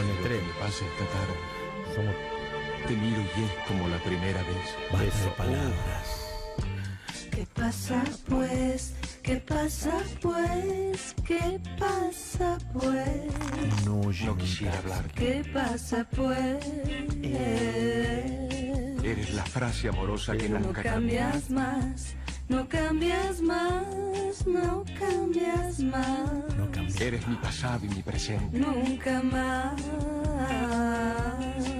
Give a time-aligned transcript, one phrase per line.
[0.00, 0.42] que tres.
[0.42, 1.36] me pase esta tarde.
[1.94, 2.14] Somos
[2.86, 4.74] Te miro y es como la primera vez.
[4.92, 6.18] basta de palabras.
[7.30, 8.94] ¿Qué pasa pues?
[9.22, 11.14] ¿Qué pasa pues?
[11.24, 13.84] ¿Qué pasa pues?
[13.86, 15.04] No, No quisiera hablar.
[15.14, 16.64] ¿Qué pasa pues?
[19.04, 22.14] Eres la frase amorosa que No nunca cambias más,
[22.48, 26.51] no cambias más, no cambias más, No.
[27.00, 28.58] Eres mi pasado y mi presente.
[28.58, 29.80] nunca más.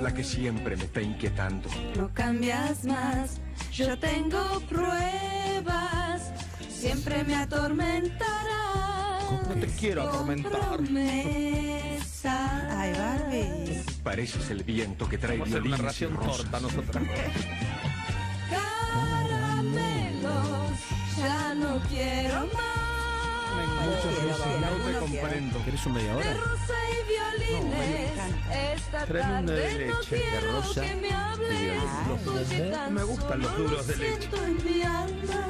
[0.00, 1.68] La que siempre me está inquietando.
[1.96, 3.40] No cambias más,
[3.72, 6.32] yo tengo pruebas,
[6.68, 9.20] siempre me atormentará.
[9.48, 10.80] No te quiero atormentar.
[12.24, 13.82] Ay, Barbie.
[14.02, 16.36] Pareces el viento que trae Vamos a hacer una violines y ración rosas.
[16.50, 17.04] torta nosotras.
[19.62, 20.80] Caramelos,
[21.18, 22.81] ya no quiero más.
[23.66, 25.64] No te comprendo.
[25.64, 26.34] ¿Querés un media De hora?
[26.34, 28.12] rosa y violines,
[28.76, 32.20] esta Tráeme una de tarde no leche, de quiero rosa que me hables, y violines.
[32.24, 34.18] porque tan Me gustan los duros de leche.
[34.18, 35.44] siento en mi alma.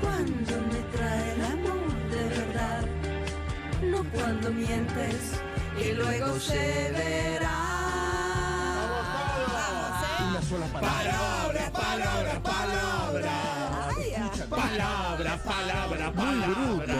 [0.00, 2.84] Cuando me trae el amor de verdad,
[3.82, 5.40] no cuando mientes
[5.80, 7.60] y luego se verá.
[10.30, 11.02] Una sola palabra.
[11.02, 13.53] Palabra, palabra, palabra.
[14.64, 16.96] Palabra, palabra, palabra.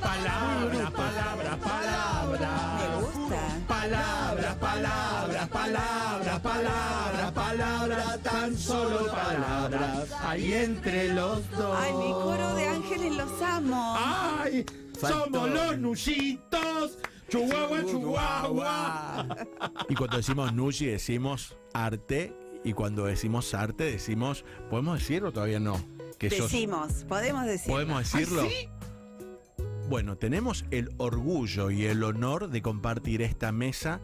[0.00, 2.50] Palabra, palabra, palabra.
[2.78, 3.40] Me gusta.
[3.66, 10.12] Palabra, palabra, palabra, palabra, palabra, tan solo palabras.
[10.22, 11.78] Hay entre los dos.
[11.80, 13.96] Ay, mi coro de ángeles los amo.
[13.98, 14.66] ¡Ay!
[15.00, 15.24] Faltó.
[15.24, 16.98] ¡Somos los nuyitos!
[17.30, 19.26] ¡Chihuahua, chihuahua!
[19.88, 22.36] Y cuando decimos Nushi decimos arte.
[22.64, 24.44] Y cuando decimos arte decimos.
[24.68, 25.93] ¿Podemos decirlo o todavía no?
[26.30, 27.70] Que sos- Decimos, podemos decir.
[27.70, 28.42] ¿Podemos decirlo?
[28.42, 28.68] ¿Ay, sí?
[29.88, 34.00] Bueno, tenemos el orgullo y el honor de compartir esta mesa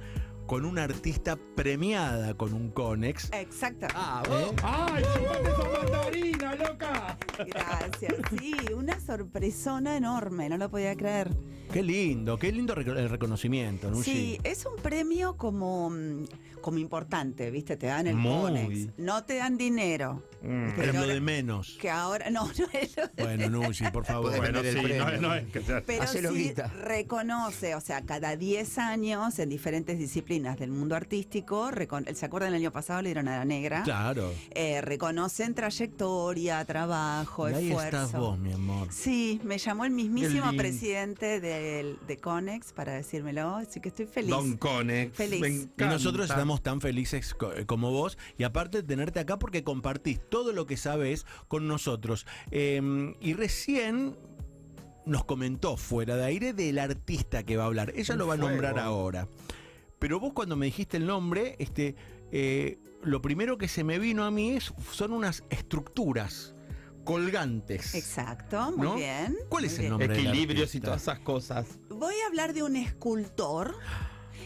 [0.51, 3.31] con una artista premiada con un Conex.
[3.33, 3.87] Exacto.
[3.95, 4.53] Ah, ¿Eh?
[4.65, 7.19] ¡Ay, chupate esa mandarina, loca!
[7.47, 8.15] Gracias.
[8.37, 11.31] Sí, una sorpresona enorme, no lo podía creer.
[11.73, 14.11] Qué lindo, qué lindo el reconocimiento, Nushi.
[14.11, 16.25] Sí, es un premio como, mm,
[16.61, 17.77] como importante, ¿viste?
[17.77, 18.41] Te dan el Muy.
[18.41, 18.99] Conex.
[18.99, 20.25] No te dan dinero.
[20.43, 20.71] Mm.
[20.81, 21.79] ahora- de menos.
[21.81, 24.37] Que ahora, no, no es lo de Bueno, Nushi, por favor.
[24.37, 25.21] Bueno, sí, no, premio.
[25.21, 25.81] no es que sea.
[25.87, 26.67] Pero sí guita.
[26.67, 31.71] reconoce, o sea, cada 10 años en diferentes disciplinas del mundo artístico,
[32.15, 33.83] ¿se acuerdan el año pasado le dieron a la negra?
[33.83, 34.33] Claro.
[34.51, 38.05] Eh, reconocen trayectoria, trabajo, Y ahí esfuerzo.
[38.05, 38.89] estás vos, mi amor.
[38.91, 44.31] Sí, me llamó el mismísimo presidente del, de Conex para decírmelo, así que estoy feliz.
[44.31, 45.17] Don Conex.
[45.17, 45.41] Feliz.
[45.41, 45.49] me
[45.85, 50.21] Y nosotros estamos tan felices co- como vos y aparte de tenerte acá porque compartís
[50.31, 52.27] todo lo que sabes con nosotros.
[52.51, 54.17] Eh, y recién
[55.07, 57.93] nos comentó fuera de aire del artista que va a hablar.
[57.97, 59.27] Ella lo va a nombrar ahora.
[60.01, 61.95] Pero vos cuando me dijiste el nombre, este,
[62.33, 66.55] eh, lo primero que se me vino a mí es, son unas estructuras
[67.05, 67.95] colgantes.
[67.95, 68.95] Exacto, muy ¿No?
[68.97, 69.37] bien.
[69.51, 69.91] ¿Cuál muy es el bien.
[69.91, 70.19] nombre?
[70.19, 71.67] Equilibrios y todas esas cosas.
[71.91, 73.77] Voy a hablar de un escultor.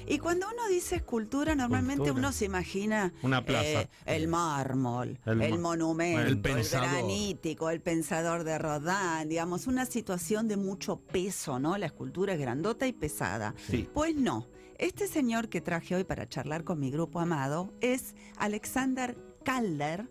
[0.06, 3.82] Y cuando uno dice escultura, normalmente uno se imagina Una plaza.
[3.82, 6.88] eh, el mármol, El el, monumento, el el, pensador.
[6.91, 11.78] granítico, el pensador de Rodin, digamos, una situación de mucho peso, ¿no?
[11.78, 13.55] La escultura es grandota y pesada.
[13.69, 13.88] Sí.
[13.93, 14.47] Pues no.
[14.78, 20.09] Este señor que traje hoy para charlar con mi grupo amado es Alexander Calder,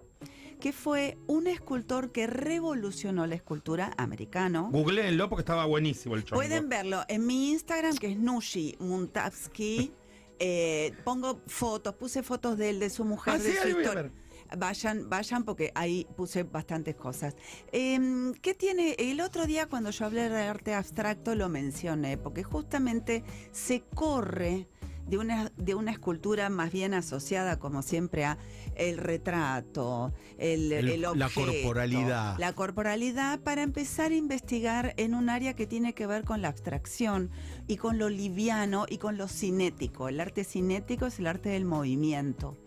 [0.63, 4.69] que fue un escultor que revolucionó la escultura americano.
[4.71, 6.39] Googleenlo porque estaba buenísimo el chongo.
[6.39, 9.91] Pueden verlo en mi Instagram, que es Nushi Muntavsky.
[10.39, 14.11] Eh, pongo fotos, puse fotos de él, de su mujer, Ah, de sí, su historia.
[14.57, 17.35] Vayan, vayan, porque ahí puse bastantes cosas.
[17.71, 18.95] Em, ¿Qué tiene?
[18.97, 24.67] El otro día cuando yo hablé de arte abstracto lo mencioné, porque justamente se corre
[25.07, 28.37] de una, de una escultura más bien asociada, como siempre, a
[28.75, 32.37] el retrato, el, El- el la objeto, corporalidad.
[32.39, 36.47] La corporalidad para empezar a investigar en un área que tiene que ver con la
[36.47, 37.29] abstracción
[37.67, 40.07] y con lo liviano y con lo cinético.
[40.09, 42.57] El arte cinético es el arte del movimiento.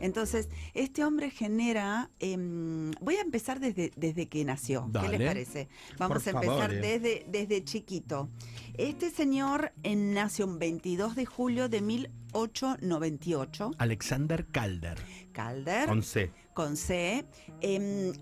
[0.00, 2.10] Entonces, este hombre genera.
[2.20, 4.90] em, voy a empezar desde, desde que nació.
[4.92, 5.68] ¿Qué les parece?
[5.98, 6.80] Vamos Por a empezar favor, eh.
[6.80, 8.28] desde, desde chiquito.
[8.74, 13.70] Este señor eh, nació un 22 de julio de 1898.
[13.78, 14.98] Alexander Calder.
[15.32, 16.30] Calder Con C.
[16.54, 17.24] con C.
[17.60, 18.12] em,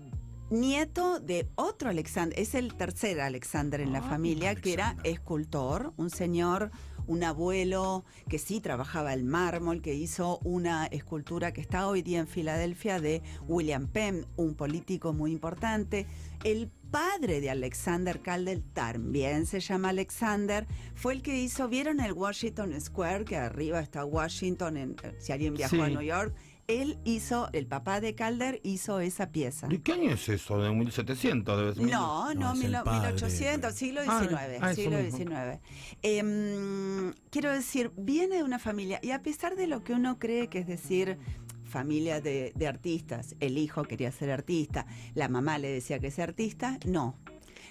[0.49, 5.93] nieto de otro Alexander, es el tercer Alexander en la Ah, familia, que era escultor,
[5.95, 6.71] un señor,
[7.11, 12.19] un abuelo que sí trabajaba el mármol, que hizo una escultura que está hoy día
[12.19, 16.07] en Filadelfia de William Penn, un político muy importante.
[16.45, 20.65] El padre de Alexander Calder también se llama Alexander,
[20.95, 23.25] fue el que hizo, ¿vieron el Washington Square?
[23.25, 25.89] Que arriba está Washington, en- si alguien viajó a.
[25.89, 26.33] New York.
[26.67, 29.67] Él hizo, el papá de Calder hizo esa pieza.
[29.67, 30.57] ¿De qué año es eso?
[30.61, 31.57] ¿De 1700?
[31.57, 31.83] Debe ser.
[31.83, 33.07] No, No, no, es el mil- padre.
[33.13, 34.97] 1800, siglo Ah, XIX, ah, eso siglo.
[35.01, 35.59] XIX.
[36.01, 40.47] Em, quiero decir, viene de una familia, y a pesar de lo que uno cree
[40.47, 41.17] que es decir,
[41.63, 44.85] familia de, de artistas, el hijo quería ser artista,
[45.15, 47.17] la mamá le decía que sea artista, no.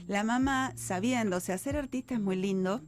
[0.06, 2.80] La mamá, sabiendo, o sea, ser artista es muy lindo,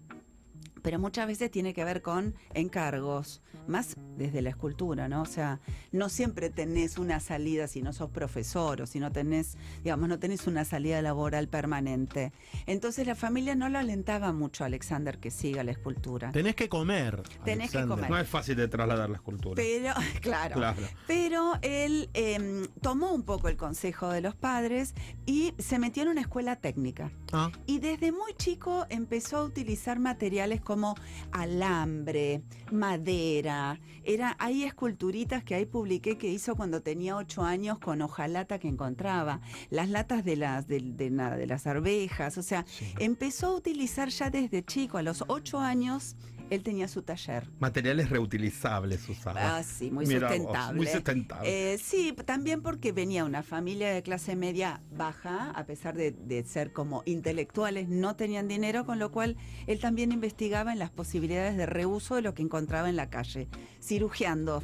[0.83, 5.23] pero muchas veces tiene que ver con encargos, más desde la escultura, ¿no?
[5.23, 5.61] O sea,
[5.93, 10.19] no siempre tenés una salida si no sos profesor o si no tenés, digamos, no
[10.19, 12.33] tenés una salida laboral permanente.
[12.67, 16.33] Entonces la familia no lo alentaba mucho a Alexander que siga la escultura.
[16.33, 17.23] Tenés que comer.
[17.45, 17.89] Tenés que Alexander.
[17.89, 18.11] comer.
[18.11, 19.55] No es fácil de trasladar la escultura.
[19.57, 20.55] Pero, claro.
[20.57, 20.83] Claro.
[21.07, 24.95] Pero él em, tomó un poco el consejo de los padres
[25.27, 27.13] y se metió en una escuela técnica.
[27.33, 30.95] Ah, Y desde muy chico empezó a utilizar materiales como
[31.33, 32.41] alambre,
[32.71, 33.79] madera.
[34.05, 38.69] Era, hay esculturitas que ahí publiqué que hizo cuando tenía ocho años con hojalata que
[38.69, 39.43] encontraba.
[39.69, 42.39] Las latas de las, de, de las arvejas.
[42.39, 42.65] O sea,
[42.99, 46.17] empezó a utilizar ya desde chico, a los ocho años,
[46.51, 47.49] él tenía su taller.
[47.61, 49.59] Materiales reutilizables usaba.
[49.59, 50.77] Ah, sí, muy Mira vos, sustentable.
[50.77, 51.73] muy sustentable.
[51.75, 56.45] Eh, sí, también porque venía una familia de clase media baja, a pesar de, de
[56.45, 59.37] ser como intelectuales, no tenían dinero, con lo cual
[59.67, 63.49] él también investigaba en las posibilidades de reuso de lo que encontraba en la calle,
[63.81, 64.63] cirugiando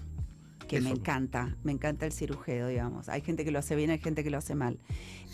[0.68, 3.08] que me encanta, me encanta el cirujeo, digamos.
[3.08, 4.78] Hay gente que lo hace bien, hay gente que lo hace mal.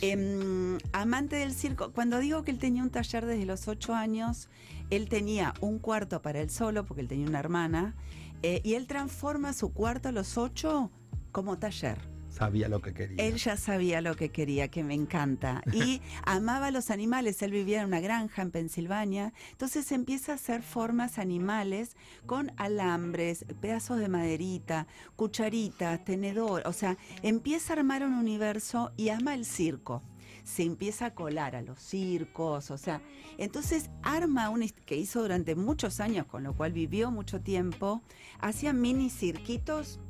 [0.01, 4.49] Em, amante del circo, cuando digo que él tenía un taller desde los ocho años,
[4.91, 7.95] él tenía un cuarto para él solo, porque él tenía una hermana,
[8.43, 10.91] eh, y él transforma su cuarto a los ocho
[11.33, 12.14] como taller.
[12.35, 13.25] Sabía lo que quería.
[13.25, 15.63] Él ya sabía lo que quería, que me encanta.
[15.73, 17.41] Y amaba los animales.
[17.43, 19.33] Él vivía en una granja en Pensilvania.
[19.53, 21.97] Entonces empieza a hacer formas animales
[22.27, 26.65] con alambres, pedazos de maderita, cucharitas, tenedor.
[26.67, 30.03] O sea, empieza a armar un universo y ama el circo.
[30.43, 33.01] Se empieza a colar a los circos, o sea,
[33.39, 38.03] entonces arma un que hizo durante muchos años, con lo cual vivió mucho tiempo,
[38.41, 40.01] hacía mini cirquitos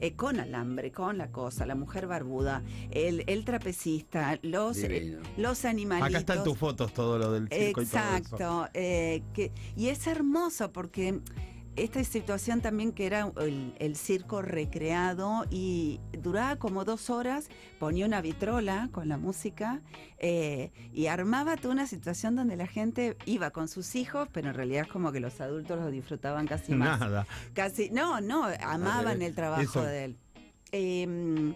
[0.00, 5.64] eh, con alambre, con la cosa, la mujer barbuda, el, el trapecista, los, eh, los
[5.64, 6.08] animalitos.
[6.10, 8.16] Acá están tus fotos, todo lo del circo y todo eso.
[8.16, 8.68] Exacto.
[8.74, 11.20] eh, que, y es hermoso porque
[11.84, 17.48] esta situación también que era el, el circo recreado y duraba como dos horas,
[17.78, 19.80] ponía una vitrola con la música
[20.18, 24.54] eh, y armaba toda una situación donde la gente iba con sus hijos, pero en
[24.54, 27.00] realidad es como que los adultos lo disfrutaban casi más.
[27.00, 27.26] Nada.
[27.54, 29.82] Casi, no, no, amaban el trabajo Eso.
[29.82, 30.16] de él.
[30.72, 31.54] Eh,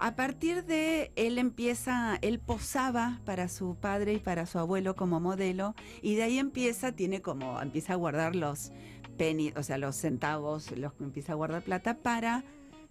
[0.00, 5.18] a partir de él empieza, él posaba para su padre y para su abuelo como
[5.18, 8.70] modelo y de ahí empieza, tiene como, empieza a guardar los
[9.18, 12.44] pennies, o sea, los centavos, los empieza a guardar plata para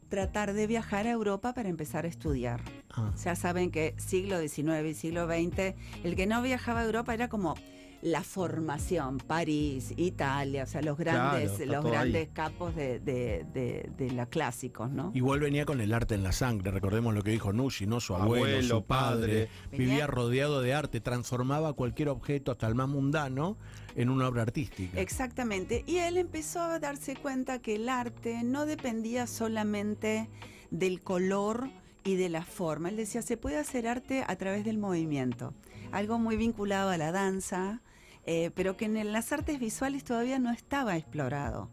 [0.09, 2.61] tratar de viajar a Europa para empezar a estudiar.
[2.91, 3.11] ah.
[3.23, 7.27] Ya saben que siglo XIX y siglo XX, el que no viajaba a Europa era
[7.29, 7.55] como
[8.01, 11.91] la formación, París, Italia, o sea, los grandes, los ahí.
[11.91, 15.11] grandes capos de, de, de, de la clásicos, ¿no?
[15.15, 17.99] Igual venía con el arte en la sangre, recordemos lo que dijo Nushi, ¿no?
[17.99, 19.49] Su abuelo, Abuelo, su padre, padre.
[19.71, 23.57] Venía- vivía rodeado de arte, transformaba cualquier objeto, hasta el más mundano,
[23.95, 24.99] en una obra artística.
[25.01, 25.83] Exactamente.
[25.87, 30.29] Y él empezó a darse cuenta que el arte no dependía solamente
[30.69, 31.69] del color
[32.03, 32.89] y de la forma.
[32.89, 35.53] Él decía, se puede hacer arte a través del movimiento.
[35.91, 37.81] Algo muy vinculado a la danza,
[38.27, 41.71] eh, pero que en las artes visuales todavía no estaba explorado.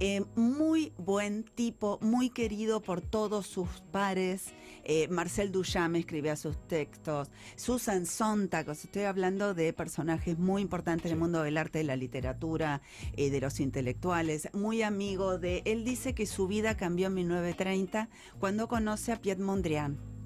[0.00, 4.54] Eh, muy buen tipo, muy querido por todos sus pares.
[4.84, 7.30] Eh, Marcel Duchamp escribía sus textos.
[7.56, 11.84] Susan Sontag, os estoy hablando de personajes muy importantes en el mundo del arte, de
[11.84, 12.80] la literatura,
[13.16, 14.48] eh, de los intelectuales.
[14.52, 15.62] Muy amigo de.
[15.64, 20.17] Él dice que su vida cambió en 1930 cuando conoce a Piet Mondrian.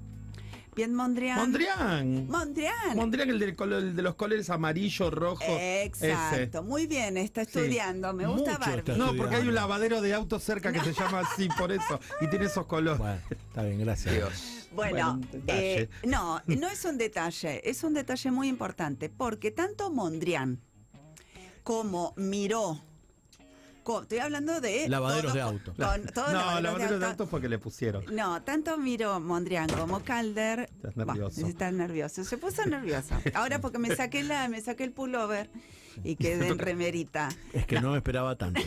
[0.75, 1.37] Piet Mondrian.
[1.37, 2.27] Mondrian.
[2.27, 2.95] Mondrian.
[2.95, 5.43] Mondrian, el, del color- el de los colores amarillo, rojo.
[5.47, 7.51] Exacto, muy bien, está Sí.
[7.59, 8.13] estudiando.
[8.13, 8.79] Me gusta Mucho Barbie.
[8.79, 8.97] está.
[8.97, 11.99] No, porque hay un lavadero de autos cerca que se llama así por eso.
[12.21, 12.99] Y tiene esos colores.
[12.99, 14.15] Bueno, está bien, gracias.
[14.15, 14.67] Dios.
[14.73, 20.59] Bueno, eh, no, no es un detalle, es un detalle muy importante, porque tanto Mondrian
[21.63, 22.81] como Miró,
[24.01, 24.87] Estoy hablando de.
[24.87, 25.73] Lavaderos todo- de auto.
[25.75, 27.05] con- todo no, lavaderos lavaderos de auto.
[27.07, 28.05] autos porque le pusieron.
[28.15, 30.69] No, tanto miro Mondrian como Calder.
[30.75, 31.45] Estás Bah, nervioso.
[31.47, 32.23] está nervioso.
[32.23, 33.15] Se puso nervioso.
[33.33, 35.49] Ahora porque me saqué la, me saqué el pullover
[36.03, 37.29] y quedé en remerita.
[37.53, 38.61] Es que no me esperaba tanto.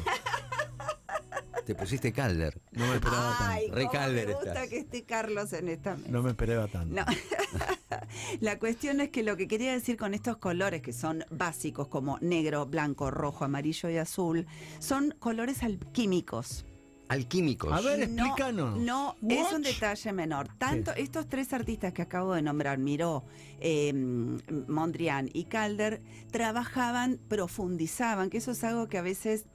[1.67, 2.61] Te pusiste Calder.
[2.71, 3.75] No me esperaba Ay, tanto.
[3.77, 4.69] Re Calder me gusta estás.
[4.69, 6.09] que esté Carlos en esta mesa.
[6.13, 6.95] No me esperaba tanto.
[6.95, 7.05] No.
[8.41, 12.19] La cuestión es que lo que quería decir con estos colores que son básicos como
[12.21, 14.47] negro, blanco, rojo, amarillo y azul,
[14.79, 16.66] son colores alquímicos.
[17.09, 17.73] Alquímicos.
[17.73, 18.79] A ver, No, explícanos.
[18.79, 20.49] No, es un detalle menor.
[20.59, 23.25] Tanto estos tres artistas que acabo de nombrar, Miró,
[23.61, 29.47] eh, Mondrian y Calder, trabajaban, profundizaban, que eso es algo que a veces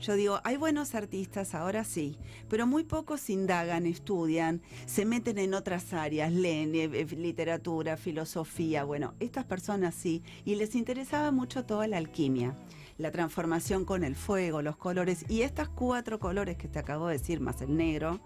[0.00, 5.54] yo digo, hay buenos artistas, ahora sí, pero muy pocos indagan, estudian, se meten en
[5.54, 11.64] otras áreas, leen eh, eh, literatura, filosofía, bueno, estas personas sí, y les interesaba mucho
[11.64, 12.56] toda la alquimia
[12.98, 15.24] la transformación con el fuego, los colores.
[15.28, 18.20] Y estas cuatro colores que te acabo de decir, más el negro,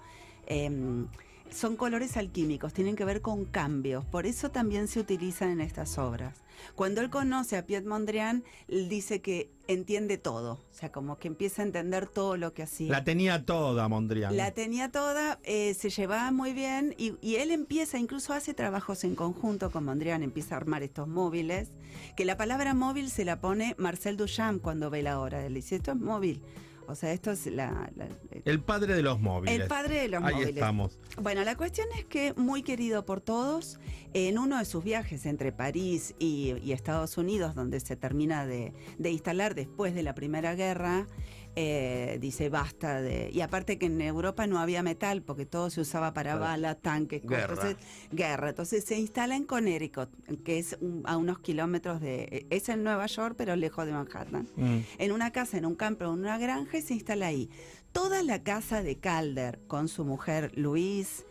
[0.47, 1.07] em,
[1.53, 4.05] son colores alquímicos, tienen que ver con cambios.
[4.05, 6.43] Por eso también se utilizan en estas obras.
[6.75, 10.53] Cuando él conoce a Piet Mondrian, él dice que entiende todo.
[10.71, 12.91] O sea, como que empieza a entender todo lo que hacía.
[12.91, 14.37] La tenía toda, Mondrian.
[14.37, 19.05] La tenía toda, eh, se llevaba muy bien y, y él empieza, incluso hace trabajos
[19.05, 21.71] en conjunto con Mondrian, empieza a armar estos móviles,
[22.17, 25.45] que la palabra móvil se la pone Marcel Duchamp cuando ve la obra.
[25.45, 26.43] Él dice, esto es móvil.
[26.89, 27.91] O sea, esto es la...
[27.97, 28.09] la-
[28.45, 29.61] El padre de los móviles.
[29.61, 30.55] el padre de los Ahí móviles.
[30.55, 30.99] estamos.
[31.21, 33.79] Bueno, la cuestión es que muy querido por todos,
[34.15, 38.73] en uno de sus viajes entre París y, y Estados Unidos, donde se termina de,
[38.99, 41.07] de instalar después de la Primera Guerra,
[41.57, 43.31] eh, dice basta de...
[43.33, 47.23] Y aparte que en Europa no había metal, porque todo se usaba para balas, tanques,
[47.23, 47.39] cosas.
[47.39, 47.53] Guerra.
[47.55, 47.77] Entonces,
[48.13, 48.49] guerra.
[48.51, 50.09] Entonces se instala en Connecticut,
[50.45, 52.47] que es un- a unos kilómetros de...
[52.51, 54.79] Es en Nueva York, pero lejos de Manhattan Mm.
[54.99, 57.51] en una casa, en un campo, en una granja y se instala ahí.
[57.93, 61.27] Toda la casa de Calder con su mujer Luis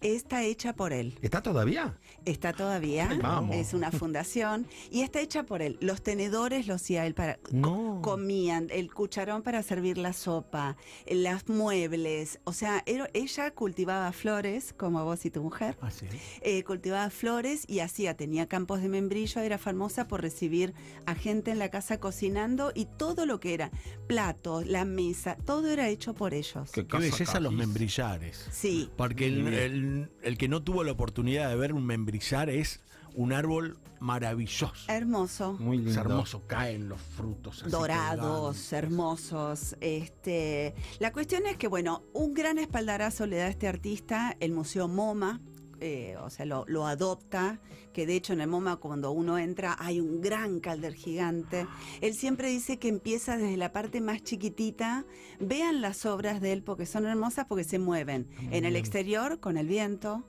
[0.00, 1.18] está hecha por él.
[1.22, 1.96] ¿Está todavía?
[2.24, 3.56] Está todavía, Ay, vamos.
[3.56, 5.76] es una fundación y está hecha por él.
[5.80, 8.00] Los tenedores los hacía él para No.
[8.02, 10.76] comían, el cucharón para servir la sopa,
[11.06, 16.06] las muebles, o sea, era- ella cultivaba flores como vos y tu mujer Ah, sí.
[16.42, 20.74] eh, cultivaba flores y hacía, tenía campos de membrillo, era famosa por recibir
[21.06, 23.70] a gente en la casa cocinando y todo lo que era
[24.06, 26.70] platos, la mesa, todo era hecho por ellos.
[26.72, 28.48] Qué belleza los membrillares.
[28.52, 29.87] Sí, Porque el, el-
[30.22, 32.80] el que no tuvo la oportunidad de ver un membrillar es
[33.14, 34.84] un árbol maravilloso.
[34.88, 35.54] hermoso.
[35.58, 35.90] Muy lindo.
[35.90, 37.62] Es hermoso, caen los frutos.
[37.62, 39.76] así dorados, hermosos.
[39.80, 44.52] Este, la cuestión es que, bueno, un gran espaldarazo le da a este artista el
[44.52, 45.40] Museo MoMA.
[45.80, 47.60] Eh, o sea, lo, lo adopta,
[47.92, 51.66] que de hecho en el MoMA cuando uno entra hay un gran calder gigante.
[52.00, 55.04] Él siempre dice que empieza desde la parte más chiquitita.
[55.40, 58.28] Vean las obras de él porque son hermosas porque se mueven.
[58.50, 60.24] En el exterior con el viento,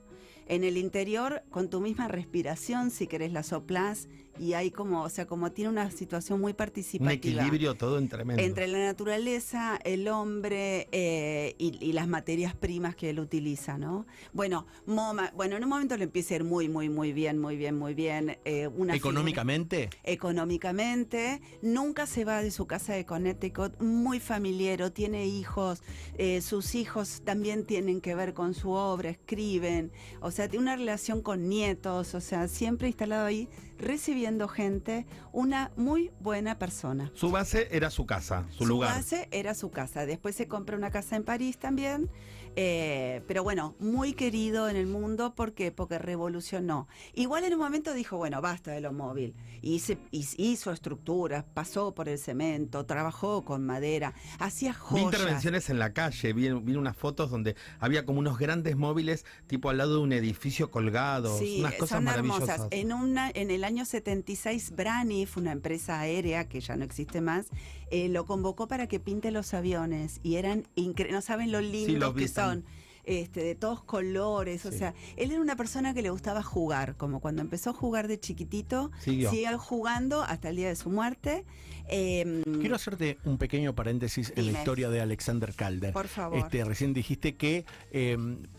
[0.50, 4.08] en el interior con tu misma respiración, si querés la soplás.
[4.38, 7.12] Y hay como, o sea, como tiene una situación muy Un participativa.
[7.12, 8.42] equilibrio todo en tremendo.
[8.42, 14.06] Entre la naturaleza, el hombre eh, y, y las materias primas que él utiliza, ¿no?
[14.32, 17.56] Bueno, MoMA, bueno, en un momento le empieza a ir muy, muy, muy bien, muy
[17.56, 18.38] bien, muy bien.
[18.46, 24.90] eh, una figura- Económicamente, económicamente, nunca se va de su casa de Connecticut, muy familiero,
[24.90, 25.82] tiene hijos,
[26.16, 30.76] eh, sus hijos también tienen que ver con su obra, escriben, o sea, tiene una
[30.76, 37.10] relación con nietos, o sea, siempre instalado ahí, recibiendo gente, una muy buena persona.
[37.14, 38.94] Su base era su casa, su, lugar.
[38.94, 40.06] base era su casa.
[40.06, 42.10] Después se compra una casa en París también.
[42.56, 45.34] Eh, pero bueno, muy querido en el mundo.
[45.34, 45.70] ¿Por qué?
[45.72, 46.88] Porque revolucionó.
[47.14, 49.34] Igual en un momento dijo, bueno, basta de lo móvil.
[49.62, 55.04] Hiz- hizo estructuras, pasó por el cemento, trabajó con madera, hacía Vi joyas.
[55.04, 59.68] intervenciones en la calle, vi, vi unas fotos donde había como unos grandes móviles tipo
[59.70, 62.48] al lado de un edificio colgados, Sí, unas cosas son maravillosas.
[62.48, 62.68] hermosas.
[62.72, 67.46] En, una, en el año 76, Braniff, una empresa aérea que ya no existe más,
[67.90, 71.14] eh, lo convocó para que pinte los aviones y eran increíbles.
[71.14, 72.64] No saben lo lindos que son.
[73.04, 77.18] Este, de todos colores, o sea, él era una persona que le gustaba jugar, como
[77.20, 79.30] cuando empezó a jugar de chiquitito, Siguió.
[79.30, 81.44] siguió jugando hasta el día de su muerte.
[81.88, 85.94] Eh, quiero hacerte un pequeño paréntesis en la historia de Alexander Calder.
[85.94, 86.38] Por favor.
[86.38, 88.18] Este, recién dijiste que eh,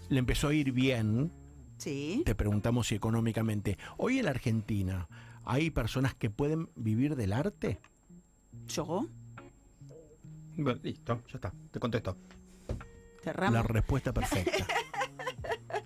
[0.09, 1.31] le empezó a ir bien,
[1.77, 3.77] sí, te preguntamos si económicamente.
[3.95, 5.07] Hoy en la Argentina,
[5.45, 7.79] ¿hay personas que pueden vivir del arte?
[8.67, 9.07] yo,
[10.55, 12.17] Bueno, listo, ya está, te contesto.
[13.23, 13.53] cerramos.
[13.53, 14.67] La respuesta perfecta.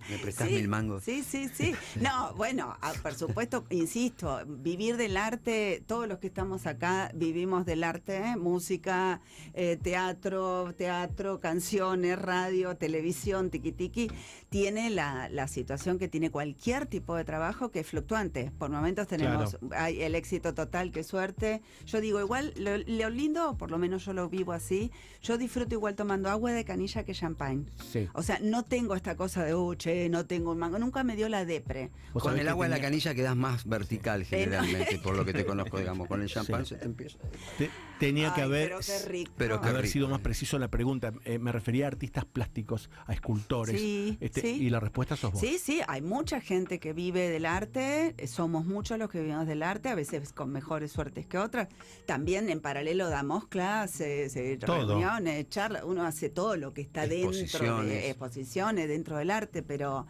[0.10, 1.04] ¿Me prestás Sí, mil mangos?
[1.04, 1.74] Sí, sí, sí.
[2.00, 7.66] No, bueno, ah, por supuesto, insisto, vivir del arte, todos los que estamos acá vivimos
[7.66, 8.36] del arte, ¿eh?
[8.36, 9.22] música,
[9.54, 14.12] eh, teatro, teatro, canciones, radio, televisión, tiki tiki,
[14.50, 18.52] tiene la, la situación que tiene cualquier tipo de trabajo que es fluctuante.
[18.58, 21.62] Por momentos tenemos hay el éxito total, qué suerte.
[21.86, 25.74] Yo digo, igual, lo, lo lindo, por lo menos yo lo vivo así, yo disfruto
[25.76, 27.66] igual tomando agua de canilla que champagne.
[27.92, 28.08] Sí.
[28.14, 30.78] O sea, no tengo esta cosa de, uh, che, no tengo un mango.
[30.80, 31.92] Nunca me dio la depre.
[32.14, 35.80] Con el agua en la canilla quedás más vertical generalmente, por lo que te conozco,
[35.80, 36.08] digamos.
[36.08, 36.76] Con el champán Sí.
[36.76, 37.18] se te empieza.
[37.58, 39.32] te- tenía que haber, pero qué rico.
[39.38, 39.94] Pero qué haber rico.
[39.94, 41.14] sido más preciso en la pregunta.
[41.24, 43.80] Eh, me refería a artistas plásticos, a escultores.
[43.80, 44.48] Sí, Este, sí.
[44.66, 45.40] Y la respuesta sos vos.
[45.42, 49.48] Sí, sí, hay mucha gente que vive del arte, eh, somos muchos los que vivimos
[49.48, 51.70] del arte, a veces con mejores suertes que otras.
[52.06, 54.88] También en paralelo damos clases, eh, Todo.
[54.90, 59.85] reuniones, charlas, uno hace todo lo que está dentro de exposiciones, dentro del arte, pero
[59.86, 60.06] pero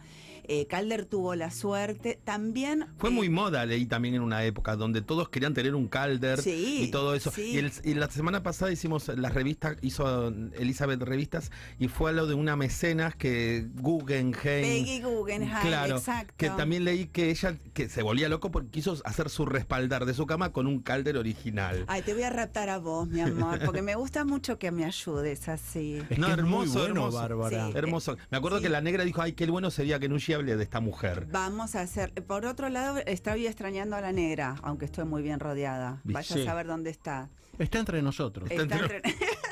[0.48, 2.86] eh, Calder tuvo la suerte también...
[2.98, 6.40] Fue eh, muy moda, leí también en una época donde todos querían tener un calder
[6.42, 7.30] Sí, y todo eso.
[7.30, 7.52] sí.
[7.54, 12.12] Y, el- y la semana pasada hicimos la revista, hizo Elizabeth revistas y fue a
[12.12, 14.34] lo de una mecenas que Guggenheim.
[14.34, 16.34] Peggy Guggenheim, Claro, exacto.
[16.36, 20.14] que también leí que ella que se volvía loco porque quiso hacer su respaldar de
[20.14, 21.84] su cama con un calder original.
[21.88, 24.84] Ay, te voy a raptar a vos, mi amor, porque me gusta mucho que me
[24.84, 26.02] ayudes así.
[26.10, 27.16] Es No, que es muy hermoso, bueno, hermoso.
[27.18, 27.66] Bárbara.
[27.68, 27.72] Sí.
[27.76, 28.16] Hermoso.
[28.30, 28.64] Me acuerdo Sí.
[28.64, 31.26] que la negra dijo, ay, qué bueno sería que Nushi de esta mujer.
[31.30, 32.12] Vamos a hacer.
[32.26, 36.00] Por otro lado, estoy extrañando a la negra, aunque estoy muy bien rodeada.
[36.04, 36.42] Vaya Sí.
[36.42, 37.30] a saber dónde está.
[37.58, 38.50] Está entre nosotros.
[38.50, 39.02] Está entre- entre-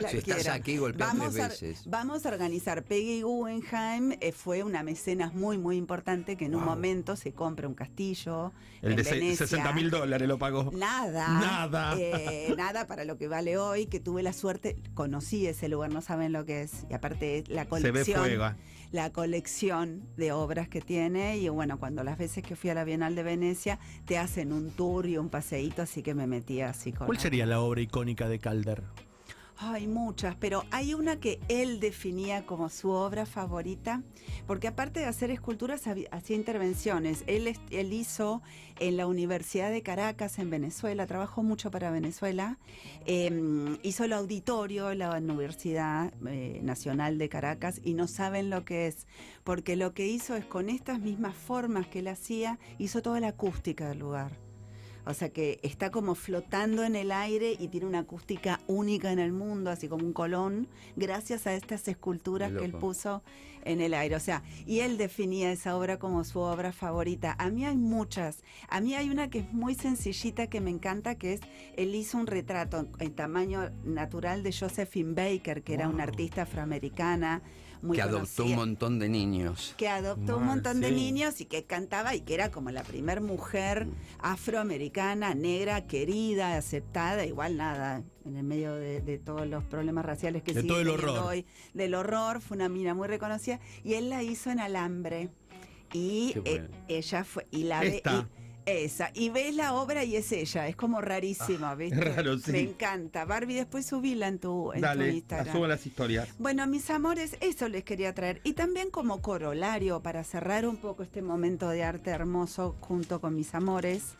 [0.00, 1.82] La Si estás aquí, golpea vamos tres a, veces.
[1.86, 2.82] Vamos a organizar.
[2.84, 7.68] Peggy Guggenheim eh, fue una mecenas muy, muy importante que en un momento se compra
[7.68, 8.52] un castillo.
[8.80, 9.46] El en de Venecia.
[9.46, 10.70] 60 mil dólares lo pagó.
[10.72, 11.28] Nada.
[11.40, 11.94] Nada.
[11.98, 16.00] eh, nada para lo que vale hoy, que tuve la suerte, conocí ese lugar, no
[16.00, 16.84] saben lo que es.
[16.90, 18.20] Y aparte la Se ve colección.
[18.20, 18.44] fuego.
[18.90, 22.84] la colección de obras que tiene y bueno, cuando las veces que fui a la
[22.84, 26.92] Bienal de Venecia te hacen un tour y un paseíto, así que me metí así
[26.92, 27.06] con...
[27.06, 28.82] ¿Cuál la- sería la obra icónica de Calder?
[29.64, 34.02] Hay muchas, pero hay una que él definía como su obra favorita,
[34.44, 37.22] porque aparte de hacer esculturas, hacía intervenciones.
[37.28, 38.42] Él, él hizo
[38.80, 42.58] en la Universidad de Caracas, en Venezuela, trabajó mucho para Venezuela,
[43.06, 48.88] eh, hizo el auditorio la Universidad eh, Nacional de Caracas y no saben lo que
[48.88, 49.06] es,
[49.44, 53.28] porque lo que hizo es con estas mismas formas que él hacía, hizo toda la
[53.28, 54.51] acústica del lugar.
[55.04, 59.18] O sea que está como flotando en el aire y tiene una acústica única en
[59.18, 63.22] el mundo, así como un colón, gracias a estas esculturas que él puso
[63.64, 64.14] en el aire.
[64.14, 67.34] O sea, y él definía esa obra como su obra favorita.
[67.38, 68.44] A mí hay muchas.
[68.68, 71.40] A mí hay una que es muy sencillita que me encanta, que es,
[71.76, 76.42] él hizo un retrato en, en tamaño natural de Josephine Baker, que era una artista
[76.42, 77.42] afroamericana.
[77.82, 79.74] Muy que adoptó un montón de niños.
[79.76, 82.84] que adoptó un Mal, montón de niños y que cantaba y que era como la
[82.84, 83.88] primer mujer
[84.20, 90.42] afroamericana, negra, querida, aceptada, igual nada, en el medio de, de todos los problemas raciales
[90.42, 91.18] que De sigue todo el horror.
[91.24, 95.30] hoy, del horror, fue una mina muy reconocida y él la hizo en alambre
[95.92, 96.68] y eh, bueno.
[96.88, 98.28] ella fue y la ve Esta.
[98.38, 101.98] y- esa, y ves la obra y es ella, es como rarísima, ¿viste?
[102.00, 102.52] Ah, raro, sí.
[102.52, 103.24] Me encanta.
[103.24, 105.54] Barbie, después subila en tu, en tu Instagram.
[105.54, 106.28] subo las historias.
[106.38, 108.40] Bueno, mis amores, eso les quería traer.
[108.44, 113.34] Y también como corolario, para cerrar un poco este momento de arte hermoso junto con
[113.34, 114.14] mis amores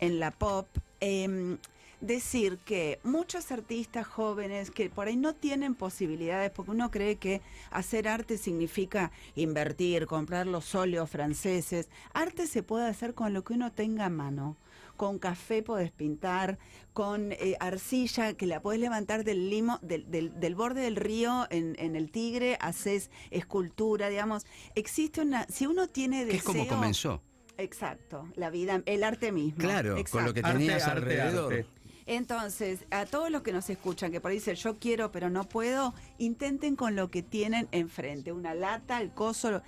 [0.00, 0.66] en la pop,
[1.00, 1.58] em,
[2.00, 7.40] decir que muchos artistas jóvenes que por ahí no tienen posibilidades, porque uno cree que
[7.70, 11.88] hacer arte significa invertir, comprar los óleos franceses.
[12.12, 14.56] Arte se puede hacer con lo que uno tenga a mano.
[14.96, 16.58] Con café podés pintar,
[16.94, 21.46] con eh, arcilla que la podés levantar del limo, del, del- del borde del río
[21.50, 24.46] en, en el Tigre, haces escultura, digamos.
[24.74, 27.22] Existe una, si uno tiene Que es como deseo- comenzó.
[27.58, 29.58] Exacto, la vida, el arte mismo.
[29.58, 30.26] Claro, con Exacto.
[30.26, 31.52] lo que Arte, tenías arte, alrededor.
[31.52, 31.66] arte.
[32.06, 35.44] Entonces, a todos los que nos escuchan, que por ahí dicen yo quiero pero no
[35.48, 39.62] puedo, intenten con lo que tienen enfrente, una lata, el coso,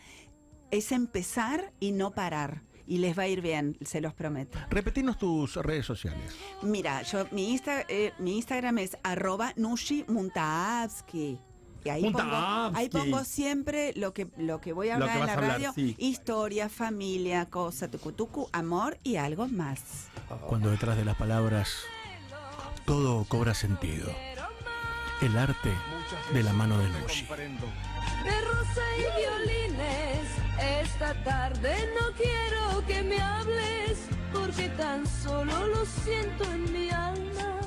[0.70, 2.62] es empezar y no parar.
[2.86, 4.58] Y les va a ir bien, se los prometo.
[4.70, 6.34] Repetinos tus redes sociales.
[6.62, 11.38] Mira, yo mi, Insta- eh, mi Instagram es arroba Nushi Muntaavsky.
[11.84, 12.30] Y ahí pongo,
[12.74, 15.72] ahí pongo siempre lo que, lo que voy a hablar en la hablar, radio.
[15.74, 15.94] sí.
[15.98, 20.08] Historia, familia, cosa, tucutucu, amor y algo más.
[20.48, 21.84] Cuando detrás de las palabras
[22.88, 24.10] todo cobra sentido.
[25.20, 25.70] El arte
[26.32, 27.26] de la mano de Nushi.
[27.26, 30.24] de rosa y violines.
[30.58, 33.98] Esta tarde no quiero que me hables,
[34.32, 37.57] porque tan solo lo siento en mi alma.